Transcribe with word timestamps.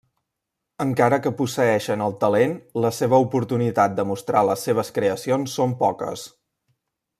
Encara 0.85 1.19
que 1.25 1.31
posseeixen 1.41 2.03
el 2.05 2.15
talent, 2.23 2.55
la 2.85 2.91
seva 3.01 3.21
oportunitat 3.27 3.93
de 4.01 4.07
mostrar 4.13 4.43
les 4.49 4.67
seves 4.69 4.91
creacions 4.99 5.55
són 5.61 5.77
poques. 5.85 6.27